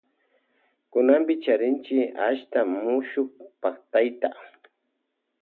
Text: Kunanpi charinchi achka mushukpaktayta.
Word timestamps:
Kunanpi 0.91 1.33
charinchi 1.43 1.97
achka 2.27 2.59
mushukpaktayta. 2.71 4.29